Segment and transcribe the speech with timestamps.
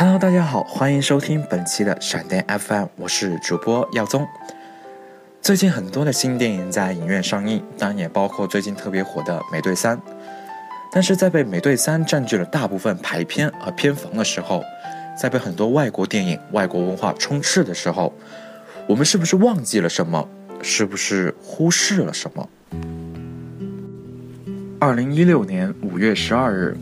[0.00, 4.24] Hello，大家好，欢迎收听本期的闪电 FM，我是主播耀宗。
[5.42, 9.96] 最近很多的新电影在影院上映，当然也包括最近特别火的《美队三》。
[10.92, 14.62] 但是在被《美队三》占据了大部分排片和片房的时候，
[15.20, 18.14] 在被很多外国电影、外国文化充斥的时候，
[18.86, 20.28] 我们是不是忘记了什么？
[20.62, 22.48] 是不是忽视了什么？
[24.78, 26.76] 二零一六年五月十二日。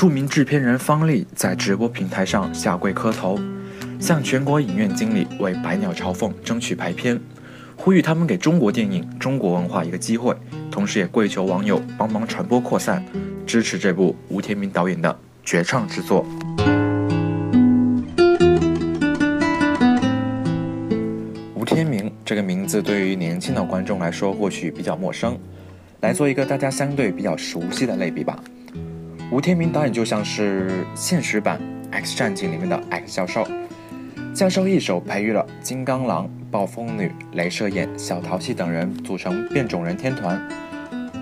[0.00, 3.38] 著名制片人方励在直播平台上下跪磕头，
[3.98, 7.20] 向全国影院经理为《百鸟朝凤》争取排片，
[7.76, 10.34] 呼吁他们给中国电影、中国文化一个机会，
[10.70, 13.04] 同时也跪求网友帮忙传播扩散，
[13.46, 15.14] 支持这部吴天明导演的
[15.44, 16.24] 绝唱之作。
[21.54, 25.38] 吴天明这个名字对于年轻的观众来说或许比较陌生，
[26.00, 28.42] 来做一个大家相对比较熟悉的类比吧。
[29.30, 31.60] 吴天明导演就像是现实版
[31.94, 33.46] 《X 战警》里面的 X 教授，
[34.34, 40.36] 教授一手培育了金刚狼、暴风女、镭射眼、小淘气等人组成变种人天团，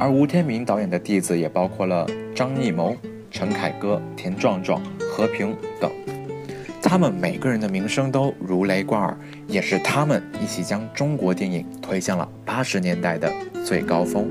[0.00, 2.96] 而吴天明导演的弟子也包括了张艺谋、
[3.30, 5.92] 陈凯歌、田壮壮、和平等，
[6.82, 9.14] 他们每个人的名声都如雷贯耳，
[9.46, 13.30] 也是他们一起将中国电影推向了八十年代的
[13.66, 14.26] 最高峰。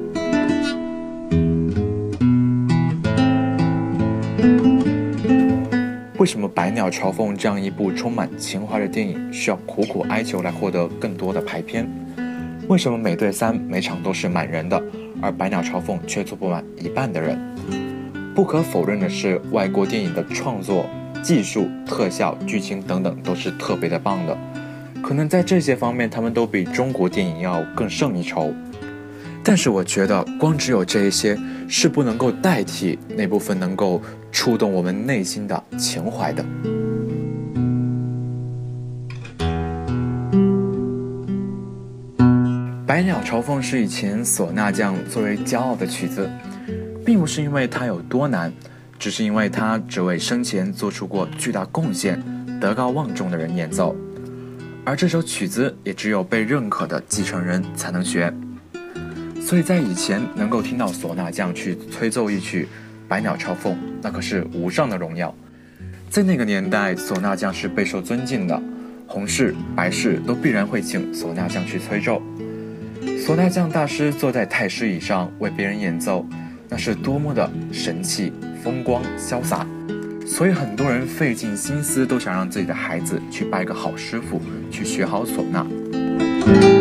[6.18, 11.88] 为什么《百鸟朝凤》这样一部充满情怀的电影需要苦苦哀求来获得更多的排片？
[12.68, 14.84] 为什么《美队三》每场都是满人的，
[15.22, 17.40] 而《百鸟朝凤》却坐不满一半的人？
[18.34, 20.88] 不可否认的是，外国电影的创作
[21.22, 24.36] 技术、特效、剧情等等都是特别的棒的，
[25.04, 28.52] 可能在这些方面他们都比中国电影要更胜一筹。
[29.44, 31.38] 但是我觉得，光只有这一些
[31.70, 36.44] 是不能够代替那部分能够触动我们内心的情怀的。
[42.86, 46.30] 《百鸟朝凤》是以前唢呐匠最为骄傲的曲子，
[47.06, 48.52] 并不是因为它有多难，
[48.98, 52.20] 只是因为它只为生前做出过巨大贡献、
[52.60, 53.96] 德高望重的人演奏，
[54.84, 58.34] 而这首曲子也只有被认可的继承人才能学。
[59.40, 62.66] 所以在以前能够听到唢呐匠去吹奏一曲
[63.08, 65.34] 《百鸟朝凤》，那可是无上的荣耀。
[66.10, 68.62] 在那个年代，唢呐匠是备受尊敬的，
[69.06, 72.22] 红事、白事都必然会请唢呐匠去吹奏。
[73.02, 76.26] 唢呐匠大师坐在太师椅上为别人演奏，
[76.70, 78.32] 那是多么的神气、
[78.64, 79.66] 风光、潇洒。
[80.26, 86.77] 所以很多人费尽心思都想让自己的孩子去拜个好师傅，去学好唢呐。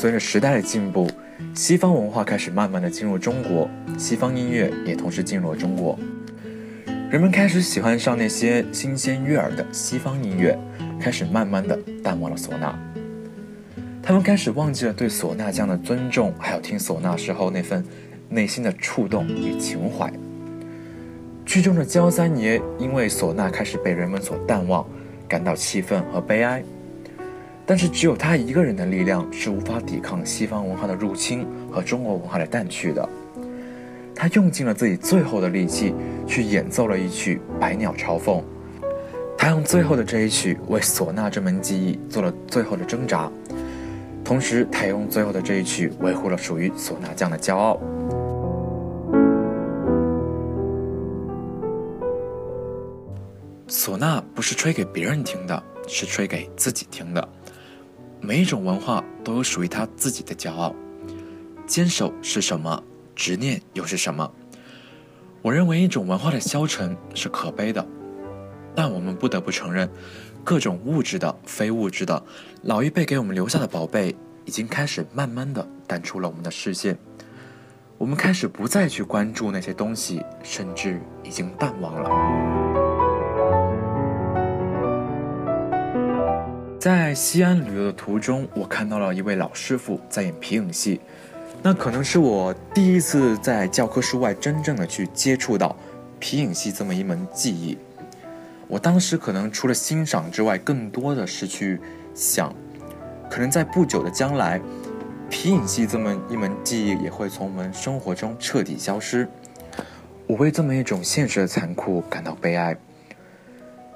[0.00, 1.10] 随着时代的进步，
[1.56, 5.98] 西方文化开始慢慢的进入中国，西方音乐也同时进入了中国。
[7.10, 10.56] 人们开始喜欢上那些新鲜悦耳的西方音乐，
[11.00, 12.78] 开始慢慢的淡忘了唢呐。
[14.00, 17.84] 他们开始忘记了对唢呐匠的尊重，还有听唢呐时候那份
[18.28, 20.08] 内心的触动与情怀。
[21.44, 24.86] 剧中的焦三爷因为唢呐开始被人们所淡忘，
[25.26, 26.62] 感到气愤和悲哀。
[27.68, 33.06] 但是只有他一个人的力量是无法抵抗西方文化的入侵和中国文化的淡去的。
[34.14, 35.94] 他用尽了自己最后的力气
[36.26, 38.38] 去演奏了一曲《百鸟朝凤》，
[39.36, 43.30] 他用最后的这一曲为唢呐这门技艺做了最后的挣扎，
[44.24, 47.78] 同时他也用最后的这一曲维护了属于唢呐匠的骄傲。
[53.68, 57.28] 唢呐不是吹给别人听的，是吹给自己听的。
[58.20, 60.74] 每一种文化都有属于他自己的骄傲，
[61.66, 62.82] 坚守是什么？
[63.14, 64.30] 执念又是什么？
[65.42, 67.84] 我认为一种文化的消沉是可悲的，
[68.74, 69.88] 但我们不得不承认，
[70.44, 72.22] 各种物质的、非物质的，
[72.62, 74.14] 老一辈给我们留下的宝贝，
[74.44, 76.98] 已经开始慢慢的淡出了我们的视线。
[77.96, 82.67] 我们开始不再去关注那些东西，甚至已经淡忘了。
[86.78, 91.00] 在西安旅游的途中，我看到了一位老师傅在演皮影戏，
[91.60, 95.74] 那可能是我第一次在教科书外真正的去接触到
[96.20, 97.76] 皮影戏这么一门技艺。
[98.68, 101.80] 我当时可能除了欣赏之外，更多的是去
[102.14, 102.54] 想，
[103.28, 104.60] 可能在不久的将来，
[105.28, 109.28] 皮影戏这么一门技艺也会从我们生活中彻底消失。
[110.28, 112.76] 我为这么一种现实的残酷感到悲哀。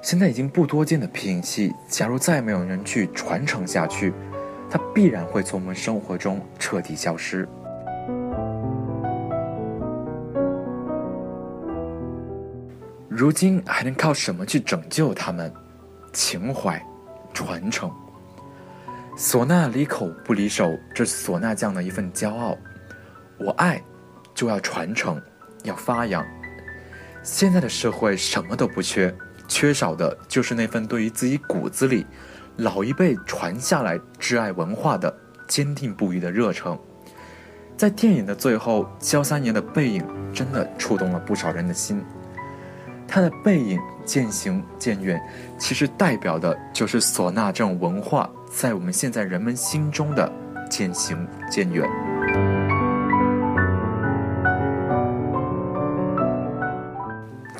[0.03, 4.13] 现在已经不多见的皮影戏，假如再没有人去传承下去，
[4.69, 7.47] 它必然会从我们生活中彻底消失。
[13.07, 15.49] 如今还能靠什么去拯救他们？
[16.11, 16.85] 情怀，
[17.33, 17.89] 传承。
[19.17, 22.57] 唢呐离口不离手，这是唢呐匠的一份骄傲。
[23.39, 23.81] 我爱，
[24.35, 25.21] 就要传承，
[25.63, 26.25] 要发扬。
[27.23, 29.15] 现在的社会什么都不缺，
[29.47, 32.05] 缺少的就是那份对于自己骨子里
[32.57, 35.15] 老一辈传下来挚爱文化的
[35.47, 36.77] 坚定不移的热诚。
[37.75, 42.03] 在电影的最后，焦三爷的背影真的触动了不少人的心。
[43.07, 45.21] 他的背影渐行渐远，
[45.59, 50.31] 其实代表的就是唢呐这种文化在我们现在人们心中的
[50.69, 52.12] 渐行渐远。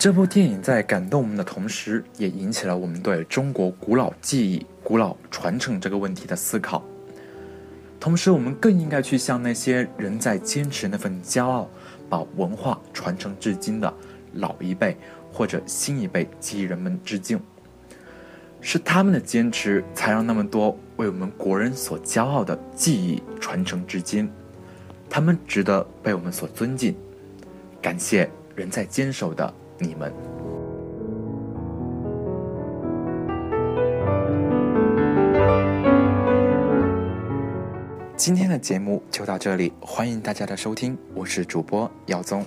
[0.03, 6.83] 这部电影在感动我们的同时，也引起了我们对中国古老技艺、古老传承这个问题的思考。
[8.01, 11.69] 同时，我们更应该去向那些仍在坚持那份骄傲，
[12.09, 13.93] 把文化传承至今的
[14.33, 14.97] 老一辈。
[15.31, 17.39] 或者新一辈给予人们致敬，
[18.59, 24.29] 是他们的坚持，才让那么多为我们国人所骄傲的技艺传承至今。
[25.09, 26.93] 他们值得被我们所尊敬。
[27.81, 29.53] 感谢仍在坚守的
[29.83, 30.13] 你们。
[38.15, 42.45] 今天的节目就到这里，欢迎大家的收听，我是主播耀宗。